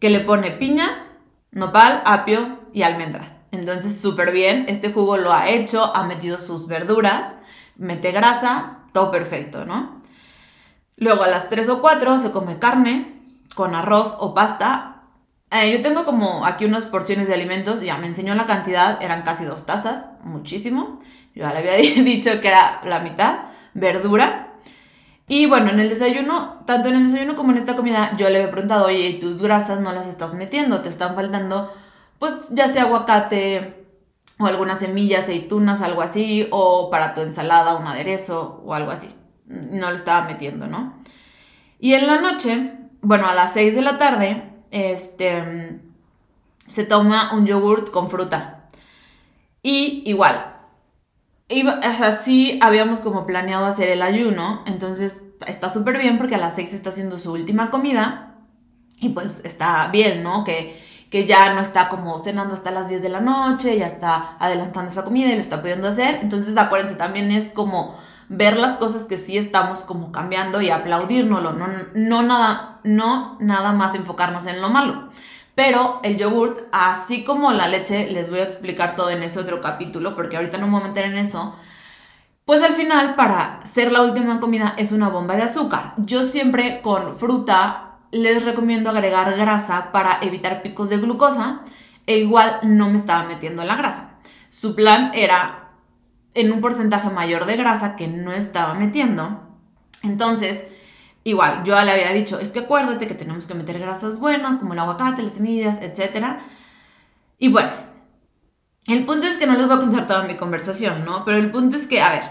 [0.00, 1.06] que le pone piña,
[1.52, 3.36] nopal, apio y almendras.
[3.52, 7.36] Entonces, súper bien, este jugo lo ha hecho, ha metido sus verduras,
[7.76, 10.00] mete grasa, todo perfecto, ¿no?
[10.96, 13.20] Luego a las 3 o 4 se come carne
[13.54, 15.02] con arroz o pasta.
[15.50, 19.22] Eh, yo tengo como aquí unas porciones de alimentos, ya me enseñó la cantidad, eran
[19.22, 21.00] casi dos tazas, muchísimo.
[21.34, 21.72] Yo ya le había
[22.04, 24.49] dicho que era la mitad, verdura,
[25.30, 28.38] y bueno, en el desayuno, tanto en el desayuno como en esta comida, yo le
[28.38, 30.80] había preguntado, oye, ¿y tus grasas no las estás metiendo?
[30.80, 31.72] ¿Te están faltando,
[32.18, 33.86] pues, ya sea aguacate
[34.40, 39.14] o algunas semillas, aceitunas, algo así, o para tu ensalada, un aderezo o algo así?
[39.46, 40.94] No lo estaba metiendo, ¿no?
[41.78, 45.78] Y en la noche, bueno, a las 6 de la tarde, este,
[46.66, 48.64] se toma un yogurt con fruta.
[49.62, 50.49] Y igual,
[51.82, 56.74] así habíamos como planeado hacer el ayuno, entonces está súper bien porque a las 6
[56.74, 58.34] está haciendo su última comida
[59.00, 60.44] y pues está bien, ¿no?
[60.44, 64.36] Que, que ya no está como cenando hasta las 10 de la noche, ya está
[64.38, 66.20] adelantando esa comida y lo está pudiendo hacer.
[66.22, 67.96] Entonces acuérdense, también es como
[68.28, 73.72] ver las cosas que sí estamos como cambiando y aplaudírnoslo, no, no, nada, no nada
[73.72, 75.10] más enfocarnos en lo malo.
[75.62, 79.60] Pero el yogurt, así como la leche, les voy a explicar todo en ese otro
[79.60, 81.54] capítulo, porque ahorita no me voy a meter en eso.
[82.46, 85.92] Pues al final, para ser la última comida, es una bomba de azúcar.
[85.98, 91.60] Yo siempre con fruta les recomiendo agregar grasa para evitar picos de glucosa
[92.06, 94.14] e igual no me estaba metiendo la grasa.
[94.48, 95.72] Su plan era
[96.32, 99.42] en un porcentaje mayor de grasa que no estaba metiendo.
[100.02, 100.64] Entonces,
[101.22, 104.72] Igual, yo le había dicho, es que acuérdate que tenemos que meter grasas buenas, como
[104.72, 106.38] el aguacate, las semillas, etc.
[107.38, 107.70] Y bueno,
[108.86, 111.24] el punto es que no les voy a contar toda mi conversación, ¿no?
[111.24, 112.22] Pero el punto es que, a ver,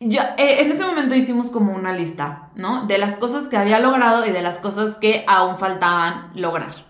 [0.00, 2.86] yo, eh, en ese momento hicimos como una lista, ¿no?
[2.86, 6.86] De las cosas que había logrado y de las cosas que aún faltaban lograr.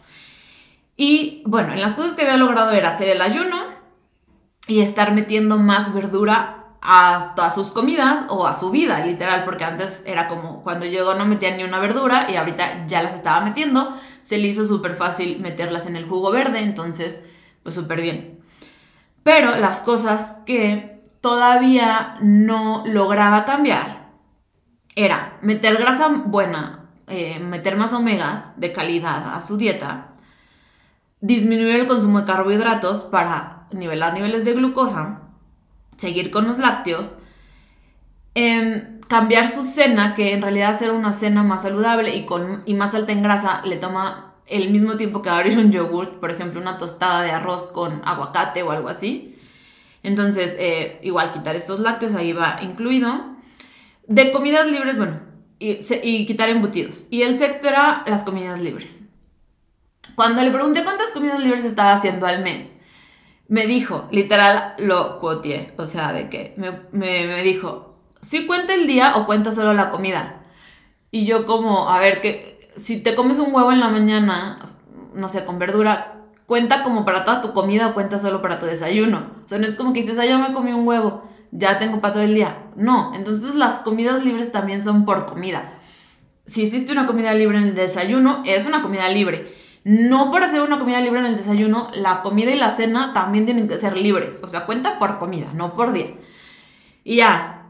[0.97, 3.63] Y bueno, en las cosas que había logrado era hacer el ayuno
[4.67, 9.65] y estar metiendo más verdura a todas sus comidas o a su vida, literal, porque
[9.65, 13.41] antes era como cuando llegó no metía ni una verdura y ahorita ya las estaba
[13.45, 17.25] metiendo, se le hizo súper fácil meterlas en el jugo verde, entonces,
[17.63, 18.41] pues súper bien.
[19.23, 24.11] Pero las cosas que todavía no lograba cambiar
[24.95, 30.13] era meter grasa buena, eh, meter más omegas de calidad a su dieta,
[31.21, 35.26] disminuir el consumo de carbohidratos para nivelar niveles de glucosa,
[35.97, 37.15] seguir con los lácteos,
[38.35, 42.75] em, cambiar su cena, que en realidad hacer una cena más saludable y, con, y
[42.75, 46.61] más alta en grasa le toma el mismo tiempo que abrir un yogurt, por ejemplo,
[46.61, 49.37] una tostada de arroz con aguacate o algo así.
[50.03, 53.37] Entonces, eh, igual quitar esos lácteos, ahí va incluido.
[54.07, 55.19] De comidas libres, bueno,
[55.59, 57.07] y, y, quitar embutidos.
[57.11, 59.03] Y el sexto era las comidas libres.
[60.15, 62.76] Cuando le pregunté cuántas comidas libres estaba haciendo al mes,
[63.49, 66.55] me dijo, literal lo cuoteé, o sea, de que
[66.93, 70.43] me, dijo, ¿sí cuenta el día o cuenta solo la comida?
[71.11, 74.59] Y yo como, a ver, que si te comes un huevo en la mañana,
[75.15, 78.67] no sé, con verdura, ¿cuenta como para toda tu comida o cuenta solo para tu
[78.67, 79.31] desayuno?
[79.45, 82.01] O sea, no es como que dices, ah, ya me comí un huevo, ya tengo
[82.01, 82.65] para todo el día.
[82.75, 85.79] No, entonces las comidas libres también son por comida.
[86.45, 90.63] Si existe una comida libre en el desayuno, es una comida libre no por hacer
[90.63, 93.97] una comida libre en el desayuno, la comida y la cena también tienen que ser
[93.97, 94.43] libres.
[94.43, 96.13] O sea, cuenta por comida, no por día.
[97.05, 97.69] Y ya,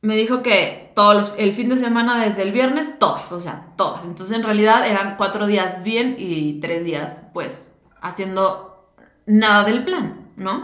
[0.00, 4.06] me dijo que todos el fin de semana desde el viernes, todas, o sea, todas.
[4.06, 8.94] Entonces en realidad eran cuatro días bien y tres días, pues, haciendo
[9.26, 10.62] nada del plan, ¿no?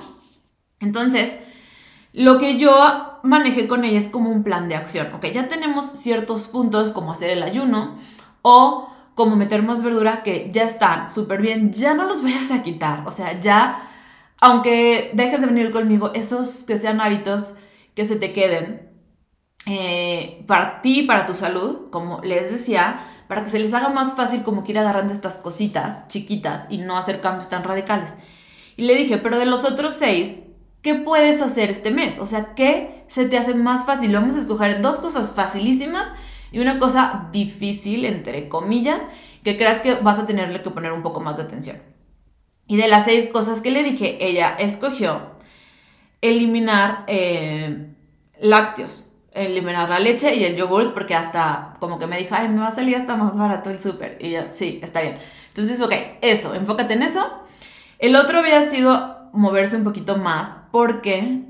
[0.81, 1.37] Entonces,
[2.15, 5.27] lo que yo manejé con ella es como un plan de acción, ¿ok?
[5.35, 7.99] Ya tenemos ciertos puntos como hacer el ayuno
[8.41, 12.63] o como meter más verdura que ya están súper bien, ya no los vayas a
[12.63, 13.89] quitar, o sea, ya,
[14.41, 17.55] aunque dejes de venir conmigo, esos que sean hábitos
[17.95, 18.91] que se te queden
[19.67, 24.15] eh, para ti, para tu salud, como les decía, para que se les haga más
[24.15, 28.15] fácil como que ir agarrando estas cositas chiquitas y no hacer cambios tan radicales.
[28.77, 30.41] Y le dije, pero de los otros seis,
[30.83, 32.19] ¿qué puedes hacer este mes?
[32.19, 34.15] O sea, ¿qué se te hace más fácil?
[34.15, 36.09] Vamos a escoger dos cosas facilísimas
[36.53, 39.07] y una cosa difícil, entre comillas,
[39.43, 41.79] que creas que vas a tenerle que poner un poco más de atención.
[42.67, 45.33] Y de las seis cosas que le dije, ella escogió
[46.21, 47.89] eliminar eh,
[48.41, 52.61] lácteos, eliminar la leche y el yogurt, porque hasta como que me dijo, ay, me
[52.61, 54.19] va a salir hasta más barato el súper.
[54.21, 55.17] Y yo, sí, está bien.
[55.49, 57.43] Entonces, ok, eso, enfócate en eso.
[57.99, 61.43] El otro había sido moverse un poquito más, porque,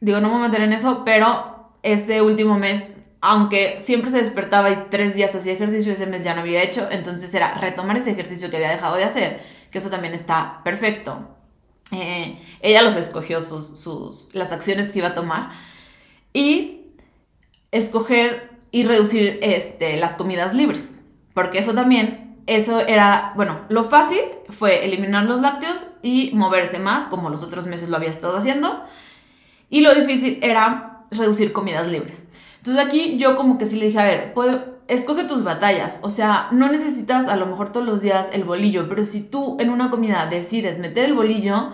[0.00, 2.88] digo, no me voy a meter en eso, pero este último mes
[3.20, 6.88] aunque siempre se despertaba y tres días hacía ejercicio, ese mes ya no había hecho,
[6.90, 11.28] entonces era retomar ese ejercicio que había dejado de hacer, que eso también está perfecto.
[11.92, 15.50] Eh, ella los escogió, sus, sus, las acciones que iba a tomar,
[16.32, 16.86] y
[17.72, 21.02] escoger y reducir este, las comidas libres,
[21.34, 27.04] porque eso también, eso era, bueno, lo fácil fue eliminar los lácteos y moverse más,
[27.06, 28.82] como los otros meses lo había estado haciendo,
[29.68, 32.24] y lo difícil era reducir comidas libres.
[32.60, 34.34] Entonces aquí yo como que sí le dije, a ver,
[34.86, 38.86] escoge tus batallas, o sea, no necesitas a lo mejor todos los días el bolillo,
[38.86, 41.70] pero si tú en una comida decides meter el bolillo,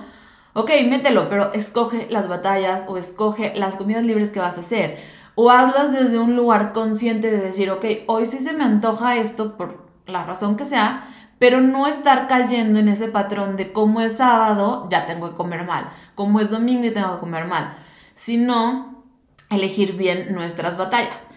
[0.52, 4.98] ok, mételo, pero escoge las batallas o escoge las comidas libres que vas a hacer.
[5.34, 9.56] O hazlas desde un lugar consciente de decir, ok, hoy sí se me antoja esto
[9.56, 11.08] por la razón que sea,
[11.40, 15.66] pero no estar cayendo en ese patrón de cómo es sábado, ya tengo que comer
[15.66, 17.74] mal, como es domingo y tengo que comer mal,
[18.14, 18.95] sino
[19.56, 21.28] elegir bien nuestras batallas.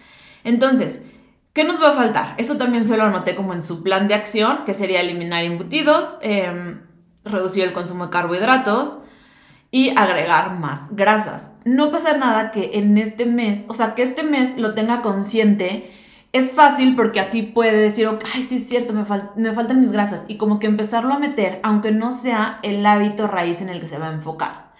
[0.44, 1.02] Entonces,
[1.52, 2.34] ¿qué nos va a faltar?
[2.38, 6.18] Eso también se lo anoté como en su plan de acción, que sería eliminar embutidos,
[6.22, 6.80] em,
[7.24, 8.98] reducir el consumo de carbohidratos
[9.70, 11.52] y agregar más grasas.
[11.64, 15.90] No pasa nada que en este mes, o sea, que este mes lo tenga consciente.
[16.32, 19.04] Es fácil porque así puede decir, ay, sí es cierto, me,
[19.36, 20.24] me faltan mis grasas.
[20.28, 23.88] Y como que empezarlo a meter, aunque no sea el hábito raíz en el que
[23.88, 24.70] se va a enfocar.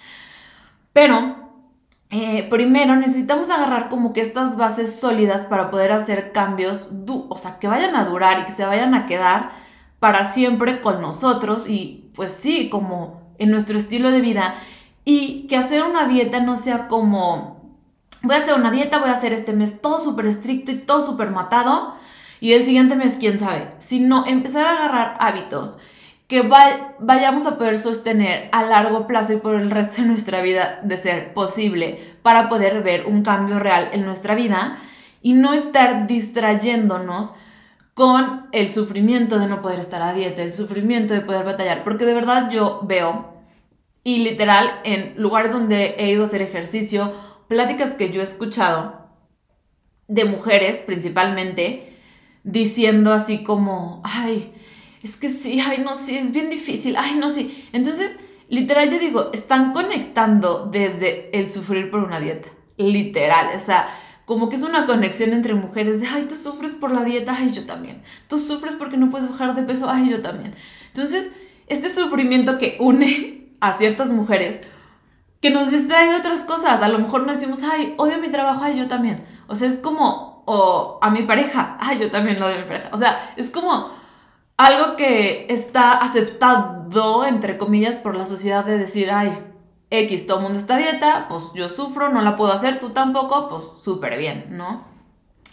[0.93, 1.40] Pero
[2.11, 7.59] eh, primero necesitamos agarrar como que estas bases sólidas para poder hacer cambios, o sea,
[7.61, 9.53] que vayan a durar y que se vayan a quedar
[10.01, 14.57] para siempre con nosotros y pues sí, como en nuestro estilo de vida.
[15.05, 17.77] Y que hacer una dieta no sea como,
[18.23, 21.03] voy a hacer una dieta, voy a hacer este mes todo súper estricto y todo
[21.03, 21.95] súper matado
[22.41, 25.79] y el siguiente mes quién sabe, sino empezar a agarrar hábitos
[26.31, 30.79] que vayamos a poder sostener a largo plazo y por el resto de nuestra vida
[30.85, 34.79] de ser posible para poder ver un cambio real en nuestra vida
[35.23, 37.33] y no estar distrayéndonos
[37.95, 42.07] con el sufrimiento de no poder estar a dieta, el sufrimiento de poder batallar, porque
[42.07, 43.35] de verdad yo veo
[44.05, 47.13] y literal en lugares donde he ido a hacer ejercicio,
[47.49, 49.09] pláticas que yo he escuchado
[50.07, 51.99] de mujeres principalmente
[52.45, 54.55] diciendo así como, ay,
[55.03, 57.69] es que sí, ay, no, sí, es bien difícil, ay, no, sí.
[57.73, 63.89] Entonces, literal, yo digo, están conectando desde el sufrir por una dieta, literal, o sea,
[64.27, 67.51] como que es una conexión entre mujeres de, ay, tú sufres por la dieta, ay,
[67.51, 68.03] yo también.
[68.29, 70.55] Tú sufres porque no puedes bajar de peso, ay, yo también.
[70.87, 71.33] Entonces,
[71.67, 74.61] este sufrimiento que une a ciertas mujeres,
[75.41, 78.63] que nos distrae de otras cosas, a lo mejor nos decimos, ay, odio mi trabajo,
[78.63, 79.25] ay, yo también.
[79.49, 82.67] O sea, es como, o a mi pareja, ay, yo también lo odio a mi
[82.67, 82.91] pareja.
[82.93, 83.91] O sea, es como
[84.61, 89.39] algo que está aceptado, entre comillas, por la sociedad de decir, ay,
[89.89, 93.49] X, todo el mundo está dieta, pues yo sufro, no la puedo hacer, tú tampoco,
[93.49, 94.85] pues súper bien, ¿no?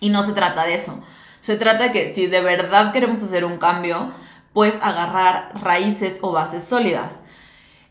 [0.02, 1.00] Y no se trata de eso.
[1.39, 4.12] Se trata de que si de verdad queremos hacer un cambio,
[4.52, 7.24] pues agarrar raíces o bases sólidas.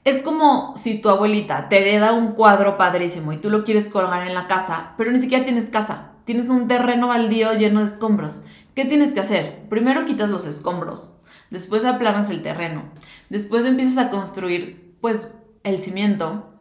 [0.05, 4.27] Es como si tu abuelita te hereda un cuadro padrísimo y tú lo quieres colgar
[4.27, 6.11] en la casa, pero ni siquiera tienes casa.
[6.27, 8.43] Tienes un terreno baldío lleno de escombros.
[8.77, 9.71] ¿Qué tienes que hacer?
[9.71, 11.09] Primero quitas los escombros,
[11.49, 12.83] después aplanas el terreno,
[13.31, 15.33] después empiezas a construir pues
[15.65, 16.53] el cimiento,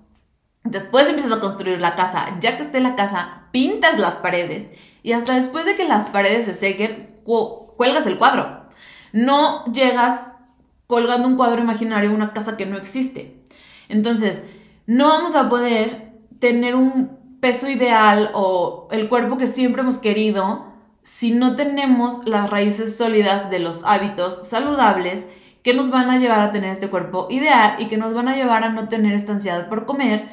[0.63, 4.70] después empiezas a construir la casa, ya que esté la casa, pintas las paredes
[5.03, 8.70] y hasta después de que las paredes se sequen, cuelgas el cuadro.
[9.11, 10.38] No llegas
[10.88, 13.43] colgando un cuadro imaginario en una casa que no existe.
[13.89, 14.41] Entonces,
[14.86, 20.74] no vamos a poder tener un peso ideal o el cuerpo que siempre hemos querido
[21.06, 25.28] si no tenemos las raíces sólidas de los hábitos saludables
[25.62, 28.36] que nos van a llevar a tener este cuerpo ideal y que nos van a
[28.36, 30.28] llevar a no tener esta ansiedad por comer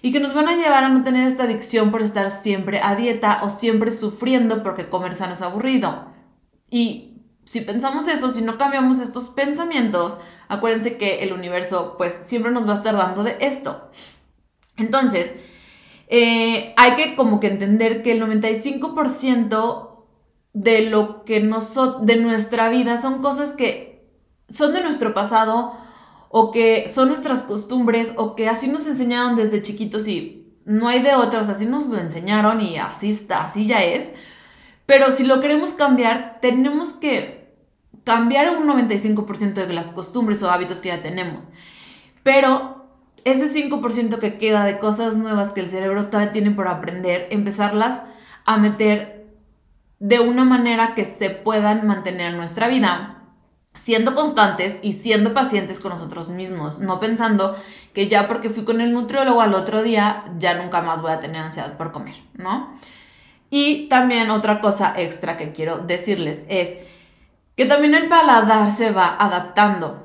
[0.00, 2.96] y que nos van a llevar a no tener esta adicción por estar siempre a
[2.96, 6.06] dieta o siempre sufriendo porque comer sano es aburrido.
[6.70, 10.16] Y si pensamos eso, si no cambiamos estos pensamientos,
[10.48, 13.90] acuérdense que el universo pues siempre nos va a estar dando de esto.
[14.78, 15.34] Entonces,
[16.08, 19.95] eh, hay que como que entender que el 95%
[20.56, 24.08] de lo que nos, de nuestra vida son cosas que
[24.48, 25.74] son de nuestro pasado
[26.30, 31.02] o que son nuestras costumbres o que así nos enseñaron desde chiquitos y no hay
[31.02, 34.14] de otras, así nos lo enseñaron y así está, así ya es.
[34.86, 37.54] Pero si lo queremos cambiar, tenemos que
[38.04, 41.44] cambiar un 95% de las costumbres o hábitos que ya tenemos.
[42.22, 42.86] Pero
[43.24, 48.00] ese 5% que queda de cosas nuevas que el cerebro todavía tiene por aprender, empezarlas
[48.46, 49.15] a meter
[49.98, 53.16] de una manera que se puedan mantener en nuestra vida
[53.76, 57.56] siendo constantes y siendo pacientes con nosotros mismos, no pensando
[57.92, 61.20] que ya porque fui con el nutriólogo al otro día, ya nunca más voy a
[61.20, 62.78] tener ansiedad por comer, ¿no?
[63.50, 66.76] Y también otra cosa extra que quiero decirles es
[67.54, 70.04] que también el paladar se va adaptando.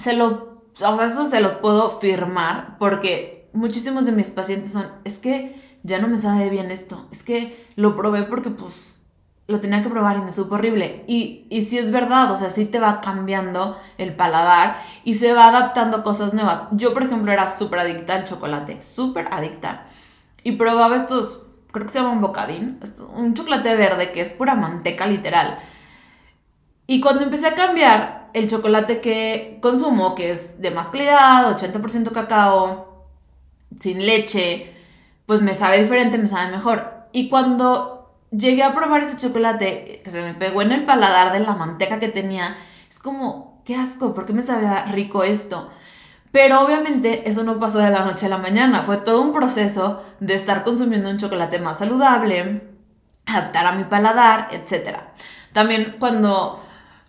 [0.00, 4.90] Se lo, o sea, eso se los puedo firmar porque muchísimos de mis pacientes son,
[5.04, 9.00] es que ya no me sabe bien esto, es que lo probé porque pues
[9.46, 11.04] lo tenía que probar y me supo horrible.
[11.06, 15.32] Y, y sí es verdad, o sea, sí te va cambiando el paladar y se
[15.32, 16.62] va adaptando cosas nuevas.
[16.72, 19.86] Yo, por ejemplo, era súper adicta al chocolate, súper adicta.
[20.42, 22.80] Y probaba estos, creo que se llaman bocadín,
[23.14, 25.58] un chocolate verde que es pura manteca literal.
[26.86, 32.12] Y cuando empecé a cambiar el chocolate que consumo, que es de más calidad, 80%
[32.12, 33.06] cacao,
[33.80, 34.72] sin leche,
[35.26, 36.92] pues me sabe diferente, me sabe mejor.
[37.12, 37.93] Y cuando
[38.36, 41.98] llegué a probar ese chocolate que se me pegó en el paladar de la manteca
[41.98, 42.56] que tenía.
[42.88, 45.70] Es como, qué asco, ¿por qué me sabía rico esto?
[46.32, 50.02] Pero obviamente eso no pasó de la noche a la mañana, fue todo un proceso
[50.18, 52.70] de estar consumiendo un chocolate más saludable,
[53.26, 54.98] adaptar a mi paladar, etc.
[55.52, 56.60] También cuando,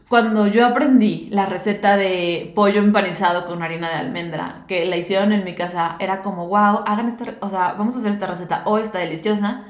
[0.10, 5.32] cuando yo aprendí la receta de pollo empanizado con harina de almendra, que la hicieron
[5.32, 8.62] en mi casa, era como, wow, hagan esta, o sea, vamos a hacer esta receta,
[8.66, 9.64] hoy está deliciosa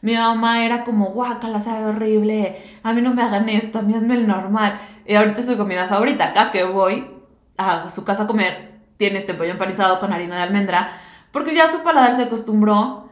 [0.00, 3.94] mi mamá era como, la sabe horrible, a mí no me hagan esto, a mí
[3.94, 4.78] hazme el normal.
[5.04, 6.28] Y ahorita es su comida favorita.
[6.28, 7.10] Acá que voy
[7.56, 10.88] a su casa a comer, tiene este pollo empanizado con harina de almendra,
[11.32, 13.08] porque ya su paladar se acostumbró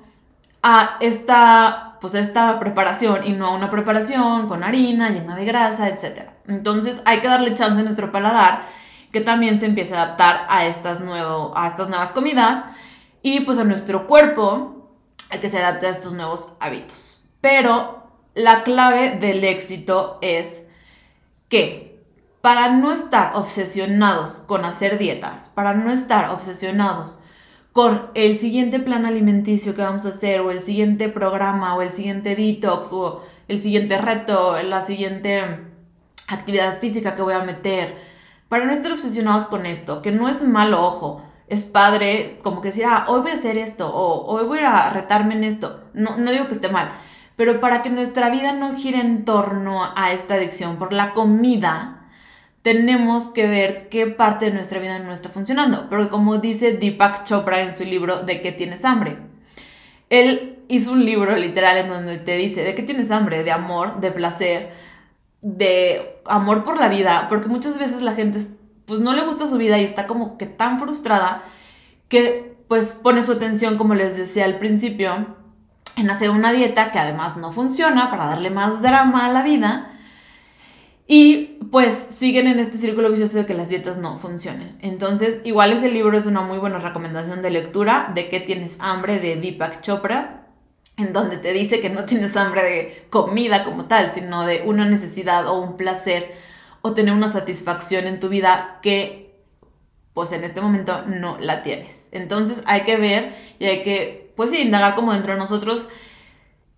[0.62, 5.88] a esta, pues esta preparación y no a una preparación con harina llena de grasa,
[5.88, 6.30] etc.
[6.46, 8.62] Entonces hay que darle chance a nuestro paladar
[9.12, 12.62] que también se empiece a adaptar a estas, nuevo, a estas nuevas comidas
[13.22, 14.75] y pues a nuestro cuerpo
[15.30, 17.28] hay que se adapte a estos nuevos hábitos.
[17.40, 20.66] Pero la clave del éxito es
[21.48, 21.86] que
[22.40, 27.18] para no estar obsesionados con hacer dietas, para no estar obsesionados
[27.72, 31.92] con el siguiente plan alimenticio que vamos a hacer, o el siguiente programa, o el
[31.92, 35.42] siguiente detox, o el siguiente reto, la siguiente
[36.28, 37.96] actividad física que voy a meter,
[38.48, 42.68] para no estar obsesionados con esto, que no es malo, ojo, es padre como que
[42.68, 45.84] decir, ah, hoy voy a hacer esto o hoy voy a retarme en esto.
[45.94, 46.90] No, no digo que esté mal,
[47.36, 52.08] pero para que nuestra vida no gire en torno a esta adicción por la comida,
[52.62, 55.88] tenemos que ver qué parte de nuestra vida no está funcionando.
[55.88, 59.18] Porque como dice Deepak Chopra en su libro ¿De qué tienes hambre?
[60.10, 63.44] Él hizo un libro literal en donde te dice, ¿de qué tienes hambre?
[63.44, 64.72] De amor, de placer,
[65.42, 68.40] de amor por la vida, porque muchas veces la gente
[68.86, 71.42] pues no le gusta su vida y está como que tan frustrada
[72.08, 75.36] que pues pone su atención, como les decía al principio,
[75.96, 79.92] en hacer una dieta que además no funciona para darle más drama a la vida.
[81.08, 84.76] Y pues siguen en este círculo vicioso de que las dietas no funcionen.
[84.82, 89.20] Entonces, igual ese libro es una muy buena recomendación de lectura de qué tienes hambre
[89.20, 90.48] de Deepak Chopra,
[90.96, 94.84] en donde te dice que no tienes hambre de comida como tal, sino de una
[94.84, 96.34] necesidad o un placer
[96.82, 99.26] o tener una satisfacción en tu vida que
[100.14, 102.08] pues en este momento no la tienes.
[102.12, 105.88] Entonces hay que ver y hay que pues indagar como dentro de nosotros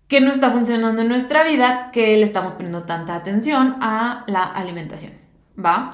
[0.09, 4.43] qué no está funcionando en nuestra vida, que le estamos poniendo tanta atención a la
[4.43, 5.13] alimentación,
[5.57, 5.91] ¿va?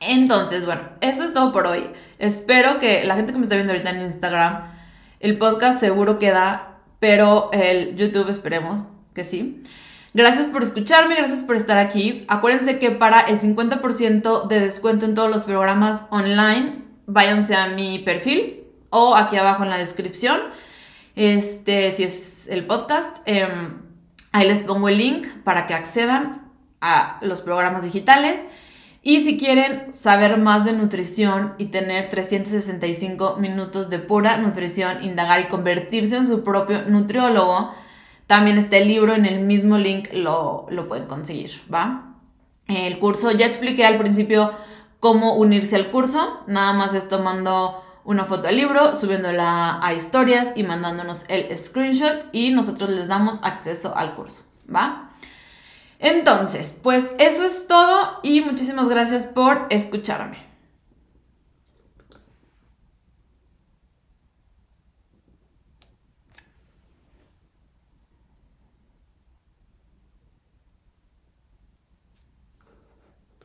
[0.00, 1.86] Entonces, bueno, eso es todo por hoy.
[2.18, 4.64] Espero que la gente que me está viendo ahorita en Instagram,
[5.20, 9.62] el podcast seguro queda, pero el YouTube esperemos que sí.
[10.16, 12.24] Gracias por escucharme, gracias por estar aquí.
[12.28, 17.98] Acuérdense que para el 50% de descuento en todos los programas online, váyanse a mi
[17.98, 20.40] perfil o aquí abajo en la descripción.
[21.16, 23.82] Este, si es el podcast, em,
[24.32, 26.50] ahí les pongo el link para que accedan
[26.80, 28.46] a los programas digitales.
[29.02, 35.40] Y si quieren saber más de nutrición y tener 365 minutos de pura nutrición, indagar
[35.40, 37.74] y convertirse en su propio nutriólogo,
[38.26, 42.14] también este libro en el mismo link lo, lo pueden conseguir, ¿va?
[42.66, 44.52] El curso, ya expliqué al principio
[44.98, 50.52] cómo unirse al curso, nada más es tomando una foto del libro, subiéndola a historias
[50.56, 55.10] y mandándonos el screenshot y nosotros les damos acceso al curso, ¿va?
[55.98, 60.45] Entonces, pues eso es todo y muchísimas gracias por escucharme.